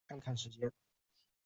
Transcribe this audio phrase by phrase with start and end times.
[0.07, 0.71] 看了看时间